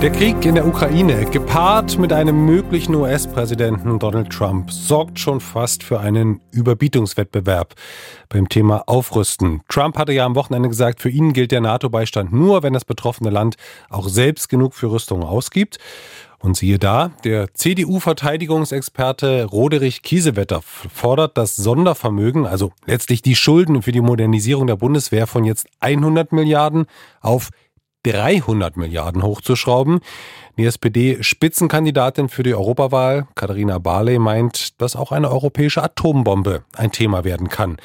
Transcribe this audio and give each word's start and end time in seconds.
Der 0.00 0.12
Krieg 0.12 0.44
in 0.44 0.54
der 0.54 0.64
Ukraine, 0.64 1.24
gepaart 1.24 1.98
mit 1.98 2.12
einem 2.12 2.46
möglichen 2.46 2.94
US-Präsidenten 2.94 3.98
Donald 3.98 4.30
Trump, 4.30 4.70
sorgt 4.70 5.18
schon 5.18 5.40
fast 5.40 5.82
für 5.82 5.98
einen 5.98 6.40
Überbietungswettbewerb 6.52 7.74
beim 8.28 8.48
Thema 8.48 8.84
Aufrüsten. 8.86 9.62
Trump 9.68 9.98
hatte 9.98 10.12
ja 10.12 10.24
am 10.24 10.36
Wochenende 10.36 10.68
gesagt, 10.68 11.00
für 11.00 11.10
ihn 11.10 11.32
gilt 11.32 11.50
der 11.50 11.62
NATO-Beistand 11.62 12.32
nur, 12.32 12.62
wenn 12.62 12.74
das 12.74 12.84
betroffene 12.84 13.30
Land 13.30 13.56
auch 13.90 14.08
selbst 14.08 14.48
genug 14.48 14.74
für 14.74 14.92
Rüstung 14.92 15.24
ausgibt. 15.24 15.78
Und 16.38 16.56
siehe 16.56 16.78
da, 16.78 17.10
der 17.24 17.52
CDU-Verteidigungsexperte 17.52 19.46
Roderich 19.46 20.02
Kiesewetter 20.02 20.62
fordert 20.62 21.36
das 21.36 21.56
Sondervermögen, 21.56 22.46
also 22.46 22.70
letztlich 22.86 23.22
die 23.22 23.34
Schulden 23.34 23.82
für 23.82 23.90
die 23.90 24.00
Modernisierung 24.00 24.68
der 24.68 24.76
Bundeswehr 24.76 25.26
von 25.26 25.42
jetzt 25.42 25.66
100 25.80 26.30
Milliarden 26.30 26.86
auf 27.20 27.50
300 28.12 28.76
Milliarden 28.76 29.22
hochzuschrauben. 29.22 30.00
Die 30.56 30.64
SPD-Spitzenkandidatin 30.64 32.28
für 32.28 32.42
die 32.42 32.54
Europawahl, 32.54 33.28
Katharina 33.34 33.78
Barley, 33.78 34.18
meint, 34.18 34.80
dass 34.80 34.96
auch 34.96 35.12
eine 35.12 35.30
europäische 35.30 35.82
Atombombe 35.82 36.64
ein 36.74 36.90
Thema 36.90 37.24
werden 37.24 37.48
kann. 37.48 37.76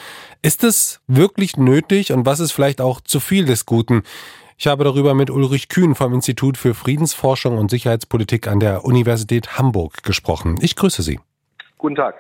Ist 0.42 0.64
es 0.64 1.02
wirklich 1.08 1.58
nötig 1.58 2.12
und 2.14 2.26
was 2.26 2.40
ist 2.40 2.52
vielleicht 2.52 2.82
auch 2.82 3.02
zu 3.02 3.20
viel 3.20 3.46
des 3.46 3.66
Guten? 3.66 4.04
Ich 4.58 4.68
habe 4.68 4.84
darüber 4.84 5.14
mit 5.14 5.30
Ulrich 5.30 5.68
Kühn 5.68 5.94
vom 5.94 6.14
Institut 6.14 6.58
für 6.58 6.74
Friedensforschung 6.74 7.58
und 7.58 7.70
Sicherheitspolitik 7.70 8.48
an 8.48 8.60
der 8.60 8.86
Universität 8.86 9.58
Hamburg 9.58 10.04
gesprochen. 10.04 10.58
Ich 10.62 10.76
grüße 10.76 11.02
Sie. 11.02 11.20
Guten 11.78 11.96
Tag. 11.96 12.16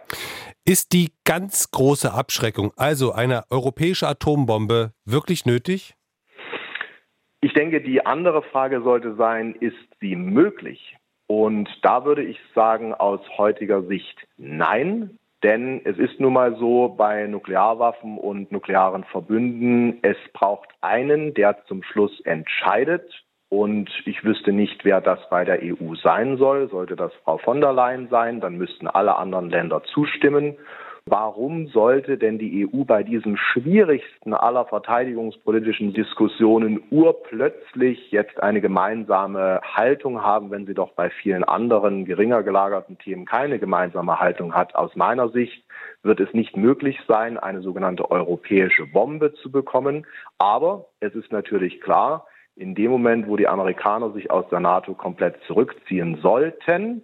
Ist 0.65 0.93
die 0.93 1.13
ganz 1.23 1.71
große 1.71 2.11
Abschreckung, 2.11 2.73
also 2.75 3.11
eine 3.11 3.43
europäische 3.49 4.07
Atombombe, 4.07 4.93
wirklich 5.05 5.45
nötig? 5.45 5.95
Ich 7.43 7.51
denke, 7.51 7.81
die 7.81 8.05
andere 8.05 8.41
Frage 8.41 8.81
sollte 8.83 9.15
sein, 9.15 9.53
ist 9.59 9.75
sie 9.99 10.15
möglich? 10.15 10.95
Und 11.27 11.67
da 11.81 12.05
würde 12.05 12.23
ich 12.23 12.39
sagen, 12.55 12.93
aus 12.93 13.19
heutiger 13.37 13.83
Sicht 13.83 14.17
nein. 14.37 15.19
Denn 15.43 15.81
es 15.83 15.97
ist 15.97 16.21
nun 16.21 16.31
mal 16.31 16.55
so 16.55 16.95
bei 16.97 17.27
Nuklearwaffen 17.27 18.17
und 18.17 18.53
nuklearen 18.53 19.03
Verbünden, 19.03 19.99
es 20.03 20.15
braucht 20.31 20.69
einen, 20.79 21.33
der 21.33 21.65
zum 21.65 21.83
Schluss 21.83 22.17
entscheidet. 22.21 23.25
Und 23.49 23.89
ich 24.05 24.23
wüsste 24.23 24.53
nicht, 24.53 24.85
wer 24.85 25.01
das 25.01 25.19
bei 25.29 25.43
der 25.43 25.59
EU 25.61 25.95
sein 25.95 26.37
soll. 26.37 26.69
Sollte 26.69 26.95
das 26.95 27.11
Frau 27.25 27.39
von 27.39 27.59
der 27.59 27.73
Leyen 27.73 28.07
sein, 28.07 28.39
dann 28.39 28.55
müssten 28.57 28.87
alle 28.87 29.17
anderen 29.17 29.49
Länder 29.49 29.83
zustimmen. 29.83 30.55
Warum 31.05 31.67
sollte 31.67 32.17
denn 32.17 32.39
die 32.39 32.65
EU 32.65 32.85
bei 32.85 33.03
diesem 33.03 33.35
schwierigsten 33.35 34.33
aller 34.33 34.65
verteidigungspolitischen 34.65 35.93
Diskussionen 35.93 36.81
urplötzlich 36.91 38.09
jetzt 38.11 38.41
eine 38.41 38.61
gemeinsame 38.61 39.59
Haltung 39.63 40.23
haben, 40.23 40.49
wenn 40.49 40.65
sie 40.65 40.73
doch 40.73 40.93
bei 40.93 41.09
vielen 41.09 41.43
anderen 41.43 42.05
geringer 42.05 42.41
gelagerten 42.41 42.97
Themen 42.99 43.25
keine 43.25 43.59
gemeinsame 43.59 44.21
Haltung 44.21 44.53
hat? 44.55 44.75
Aus 44.75 44.95
meiner 44.95 45.27
Sicht 45.27 45.65
wird 46.03 46.21
es 46.21 46.33
nicht 46.33 46.55
möglich 46.55 46.97
sein, 47.05 47.37
eine 47.37 47.61
sogenannte 47.61 48.09
europäische 48.09 48.85
Bombe 48.85 49.33
zu 49.33 49.51
bekommen. 49.51 50.07
Aber 50.37 50.85
es 51.01 51.13
ist 51.15 51.33
natürlich 51.33 51.81
klar, 51.81 52.27
in 52.55 52.75
dem 52.75 52.91
Moment, 52.91 53.27
wo 53.27 53.35
die 53.35 53.47
Amerikaner 53.49 54.11
sich 54.11 54.31
aus 54.31 54.47
der 54.49 54.61
NATO 54.61 54.93
komplett 54.93 55.35
zurückziehen 55.47 56.19
sollten, 56.21 57.03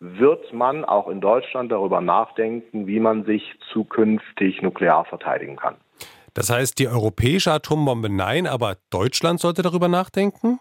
wird 0.00 0.52
man 0.52 0.84
auch 0.84 1.08
in 1.08 1.20
Deutschland 1.20 1.70
darüber 1.70 2.00
nachdenken, 2.00 2.86
wie 2.86 3.00
man 3.00 3.24
sich 3.24 3.42
zukünftig 3.72 4.62
nuklear 4.62 5.04
verteidigen 5.04 5.56
kann. 5.56 5.76
Das 6.34 6.50
heißt, 6.50 6.78
die 6.78 6.88
europäische 6.88 7.52
Atombombe 7.52 8.08
nein, 8.08 8.46
aber 8.46 8.76
Deutschland 8.90 9.40
sollte 9.40 9.62
darüber 9.62 9.88
nachdenken? 9.88 10.58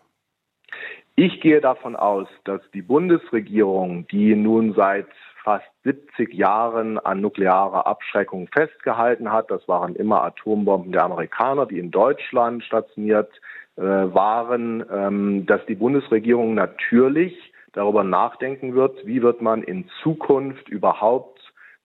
Ich 1.16 1.42
gehe 1.42 1.62
davon 1.62 1.96
aus, 1.96 2.28
dass 2.44 2.62
die 2.74 2.82
Bundesregierung, 2.82 4.08
die 4.08 4.36
nun 4.36 4.74
seit 4.74 5.08
fast 5.44 5.66
70 5.84 6.34
Jahren 6.34 6.98
an 6.98 7.22
nuklearer 7.22 7.88
Abschreckung 7.88 8.50
festgehalten 8.54 9.32
hat, 9.32 9.50
das 9.52 9.68
waren 9.68 9.96
immer 9.96 10.24
Atombomben 10.24 10.92
der 10.92 11.04
Amerikaner, 11.04 11.66
die 11.66 11.80
in 11.80 11.92
Deutschland 11.92 12.64
stationiert 12.64 13.32
äh, 13.78 13.82
waren, 13.82 14.84
ähm, 14.92 15.46
dass 15.46 15.66
die 15.66 15.76
Bundesregierung 15.76 16.56
natürlich 16.56 17.49
darüber 17.74 18.04
nachdenken 18.04 18.76
wird, 18.76 19.06
wie 19.06 19.22
wird 19.22 19.42
man 19.42 19.64
in 19.64 19.90
Zukunft 20.02 20.70
überhaupt 20.70 21.40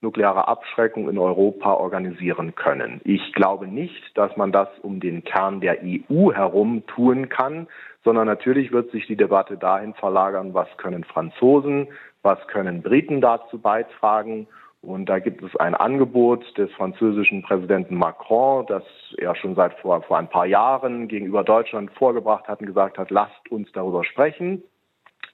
nukleare 0.05 0.47
Abschreckung 0.47 1.09
in 1.09 1.19
Europa 1.19 1.73
organisieren 1.73 2.55
können. 2.55 3.01
Ich 3.05 3.33
glaube 3.33 3.67
nicht, 3.67 4.17
dass 4.17 4.37
man 4.37 4.53
das 4.53 4.69
um 4.83 5.01
den 5.01 5.25
Kern 5.25 5.61
der 5.61 5.79
EU 5.83 6.33
herum 6.33 6.85
tun 6.87 7.29
kann, 7.29 7.67
sondern 8.05 8.27
natürlich 8.27 8.71
wird 8.71 8.93
sich 8.93 9.07
die 9.07 9.17
Debatte 9.17 9.57
dahin 9.57 9.95
verlagern, 9.95 10.55
was 10.55 10.69
können 10.77 11.03
Franzosen, 11.03 11.89
was 12.23 12.39
können 12.47 12.83
Briten 12.83 13.21
dazu 13.21 13.59
beitragen. 13.59 14.47
Und 14.83 15.07
da 15.09 15.19
gibt 15.19 15.43
es 15.43 15.57
ein 15.57 15.75
Angebot 15.75 16.45
des 16.59 16.71
französischen 16.73 17.43
Präsidenten 17.43 17.97
Macron, 17.97 18.67
das 18.67 18.83
er 19.17 19.35
schon 19.35 19.55
seit 19.55 19.73
vor, 19.81 20.03
vor 20.03 20.19
ein 20.19 20.29
paar 20.29 20.45
Jahren 20.45 21.09
gegenüber 21.09 21.43
Deutschland 21.43 21.91
vorgebracht 21.93 22.47
hat 22.47 22.61
und 22.61 22.67
gesagt 22.67 22.99
hat, 22.99 23.11
lasst 23.11 23.51
uns 23.51 23.73
darüber 23.73 24.05
sprechen. 24.05 24.63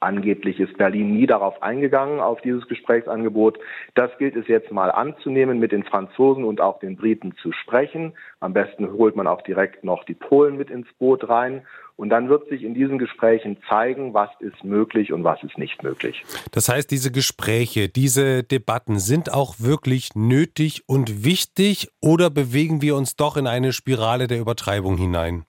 Angeblich 0.02 0.58
ist 0.58 0.78
Berlin 0.78 1.12
nie 1.12 1.26
darauf 1.26 1.62
eingegangen, 1.62 2.20
auf 2.20 2.40
dieses 2.40 2.66
Gesprächsangebot. 2.68 3.58
Das 3.94 4.10
gilt 4.16 4.34
es 4.34 4.48
jetzt 4.48 4.72
mal 4.72 4.90
anzunehmen, 4.90 5.58
mit 5.58 5.72
den 5.72 5.84
Franzosen 5.84 6.44
und 6.44 6.62
auch 6.62 6.80
den 6.80 6.96
Briten 6.96 7.34
zu 7.42 7.52
sprechen. 7.52 8.14
Am 8.40 8.54
besten 8.54 8.90
holt 8.92 9.14
man 9.14 9.26
auch 9.26 9.42
direkt 9.42 9.84
noch 9.84 10.04
die 10.04 10.14
Polen 10.14 10.56
mit 10.56 10.70
ins 10.70 10.86
Boot 10.98 11.28
rein. 11.28 11.66
Und 11.96 12.08
dann 12.08 12.30
wird 12.30 12.48
sich 12.48 12.62
in 12.62 12.72
diesen 12.72 12.96
Gesprächen 12.96 13.58
zeigen, 13.68 14.14
was 14.14 14.30
ist 14.40 14.64
möglich 14.64 15.12
und 15.12 15.22
was 15.22 15.42
ist 15.42 15.58
nicht 15.58 15.82
möglich. 15.82 16.24
Das 16.50 16.70
heißt, 16.70 16.90
diese 16.90 17.12
Gespräche, 17.12 17.90
diese 17.90 18.42
Debatten 18.42 18.98
sind 18.98 19.34
auch 19.34 19.56
wirklich 19.58 20.14
nötig 20.14 20.82
und 20.86 21.26
wichtig 21.26 21.90
oder 22.00 22.30
bewegen 22.30 22.80
wir 22.80 22.96
uns 22.96 23.16
doch 23.16 23.36
in 23.36 23.46
eine 23.46 23.74
Spirale 23.74 24.28
der 24.28 24.40
Übertreibung 24.40 24.96
hinein? 24.96 25.44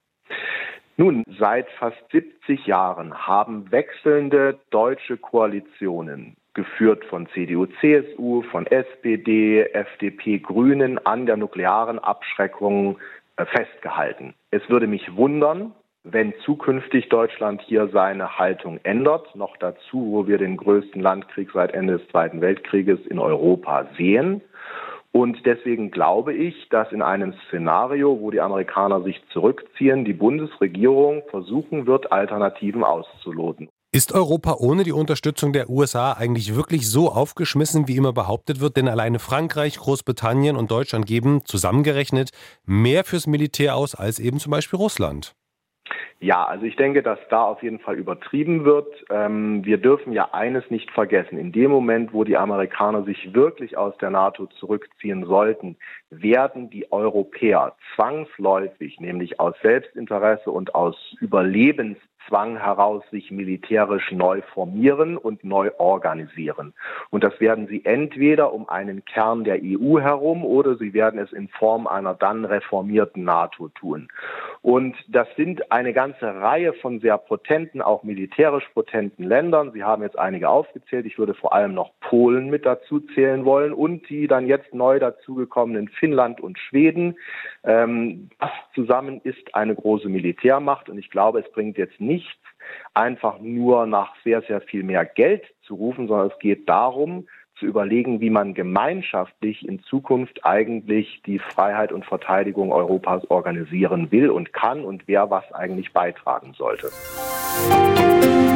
Nun, 0.98 1.24
seit 1.40 1.70
fast 1.72 1.98
70 2.12 2.68
Jahren 2.68 3.28
haben 3.28 3.72
wechselnde 3.72 4.60
deutsche 4.70 5.18
Koalitionen 5.18 6.36
geführt 6.54 7.06
von 7.06 7.28
CDU, 7.28 7.66
CSU, 7.80 8.42
von 8.52 8.68
SPD, 8.68 9.64
FDP, 9.74 10.40
Grünen 10.40 11.04
an 11.06 11.26
der 11.26 11.38
nuklearen 11.38 11.98
Abschreckung 11.98 12.98
äh, 13.38 13.46
festgehalten. 13.46 14.34
Es 14.52 14.68
würde 14.70 14.88
mich 14.88 15.16
wundern, 15.16 15.74
wenn 16.04 16.34
zukünftig 16.46 17.10
Deutschland 17.10 17.62
hier 17.62 17.88
seine 17.90 18.38
Haltung 18.38 18.80
ändert, 18.84 19.36
noch 19.36 19.56
dazu, 19.58 20.12
wo 20.12 20.28
wir 20.28 20.38
den 20.40 20.58
größten 20.58 21.02
Landkrieg 21.02 21.50
seit 21.54 21.74
Ende 21.74 22.00
des 22.00 22.08
Zweiten 22.10 22.42
Weltkrieges 22.42 23.00
in 23.08 23.20
Europa 23.20 23.88
sehen. 23.98 24.42
Und 25.14 25.46
deswegen 25.46 25.92
glaube 25.92 26.34
ich, 26.34 26.70
dass 26.70 26.92
in 26.92 27.02
einem 27.02 27.34
Szenario, 27.48 28.20
wo 28.22 28.32
die 28.32 28.40
Amerikaner 28.40 29.04
sich 29.04 29.22
zurückziehen, 29.34 30.06
die 30.06 30.14
Bundesregierung 30.14 31.24
versuchen 31.30 31.86
wird, 31.86 32.12
Alternativen 32.12 32.84
auszuloten. 32.84 33.68
Ist 33.94 34.14
Europa 34.14 34.56
ohne 34.58 34.86
die 34.86 34.94
Unterstützung 34.94 35.52
der 35.52 35.70
USA 35.70 36.14
eigentlich 36.14 36.56
wirklich 36.56 36.90
so 36.90 37.10
aufgeschmissen, 37.10 37.90
wie 37.90 37.98
immer 37.98 38.14
behauptet 38.14 38.62
wird? 38.62 38.78
Denn 38.78 38.88
alleine 38.88 39.20
Frankreich, 39.20 39.78
Großbritannien 39.78 40.56
und 40.56 40.72
Deutschland 40.72 41.06
geben 41.06 41.44
zusammengerechnet 41.44 42.30
mehr 42.66 43.04
fürs 43.04 43.28
Militär 43.28 43.76
aus 43.76 43.94
als 43.94 44.18
eben 44.18 44.40
zum 44.40 44.52
Beispiel 44.52 44.80
Russland. 44.80 45.36
Ja, 46.24 46.46
also 46.46 46.68
ich 46.68 46.76
denke, 46.76 47.02
dass 47.02 47.18
da 47.32 47.42
auf 47.46 47.64
jeden 47.64 47.80
Fall 47.80 47.96
übertrieben 47.96 48.64
wird. 48.64 48.88
Ähm, 49.10 49.66
wir 49.66 49.80
dürfen 49.80 50.14
ja 50.14 50.30
eines 50.34 50.70
nicht 50.70 50.92
vergessen. 50.92 51.40
In 51.40 51.52
dem 51.52 51.72
Moment, 51.72 52.14
wo 52.14 52.24
die 52.24 52.38
Amerikaner 52.38 53.04
sich 53.04 53.34
wirklich 53.34 53.76
aus 53.76 53.98
der 53.98 54.12
NATO 54.12 54.46
zurückziehen 54.46 55.26
sollten, 55.26 55.78
werden 56.12 56.70
die 56.70 56.92
Europäer 56.92 57.76
zwangsläufig, 57.96 59.00
nämlich 59.00 59.40
aus 59.40 59.56
Selbstinteresse 59.64 60.52
und 60.52 60.76
aus 60.76 60.96
Überlebens 61.20 61.98
Zwang 62.28 62.58
heraus 62.58 63.04
sich 63.12 63.32
militärisch 63.32 64.12
neu 64.12 64.42
formieren 64.54 65.18
und 65.18 65.44
neu 65.44 65.72
organisieren. 65.78 66.74
Und 67.10 67.24
das 67.24 67.40
werden 67.40 67.68
sie 67.68 67.86
entweder 67.86 68.54
um 68.54 68.70
einen 68.70 69.04
Kern 69.06 69.44
der 69.44 69.60
EU 69.64 70.00
herum 70.00 70.46
oder 70.46 70.76
sie 70.76 70.94
werden 70.94 71.20
es 71.20 71.32
in 71.34 71.48
Form 71.50 71.88
einer 71.88 72.14
dann 72.14 72.46
reformierten 72.46 73.24
NATO 73.24 73.70
tun. 73.70 74.08
Und 74.62 74.96
das 75.08 75.28
sind 75.36 75.72
eine 75.72 75.94
ganze 75.94 76.36
Reihe 76.36 76.74
von 76.74 77.00
sehr 77.00 77.18
potenten, 77.18 77.82
auch 77.82 78.04
militärisch 78.04 78.68
potenten 78.74 79.24
Ländern. 79.24 79.72
Sie 79.72 79.84
haben 79.84 80.04
jetzt 80.04 80.20
einige 80.20 80.50
aufgezählt. 80.50 81.06
Ich 81.06 81.18
würde 81.18 81.34
vor 81.34 81.54
allem 81.54 81.74
noch 81.74 81.92
Polen 82.00 82.50
mit 82.50 82.66
dazu 82.66 83.00
zählen 83.00 83.46
wollen 83.46 83.74
und 83.74 84.08
die 84.10 84.28
dann 84.28 84.46
jetzt 84.46 84.74
neu 84.74 85.00
dazugekommenen 85.00 85.88
Finnland 85.88 86.40
und 86.40 86.60
Schweden. 86.60 87.16
Ähm, 87.64 88.30
das 88.40 88.50
zusammen 88.74 89.22
ist 89.24 89.54
eine 89.54 89.76
große 89.76 90.10
Militärmacht 90.10 90.90
und 90.90 90.98
ich 90.98 91.10
glaube, 91.12 91.40
es 91.40 91.52
bringt 91.52 91.78
jetzt 91.78 92.00
nichts, 92.00 92.40
einfach 92.94 93.40
nur 93.40 93.86
nach 93.86 94.16
sehr, 94.24 94.42
sehr 94.44 94.62
viel 94.62 94.84
mehr 94.84 95.06
Geld 95.06 95.44
zu 95.64 95.76
rufen, 95.76 96.08
sondern 96.08 96.30
es 96.32 96.40
geht 96.40 96.68
darum, 96.68 97.28
zu 97.60 97.68
überlegen, 97.68 98.22
wie 98.22 98.32
man 98.32 98.56
gemeinschaftlich 98.56 99.68
in 99.68 99.84
Zukunft 99.84 100.44
eigentlich 100.44 101.22
die 101.28 101.38
Freiheit 101.38 101.92
und 101.92 102.06
Verteidigung 102.06 102.72
Europas 102.72 103.30
organisieren 103.30 104.12
will 104.12 104.32
und 104.32 104.52
kann 104.52 104.84
und 104.84 105.08
wer 105.08 105.30
was 105.30 105.52
eigentlich 105.54 105.94
beitragen 105.94 106.54
sollte. 106.58 106.90
Musik 107.70 108.51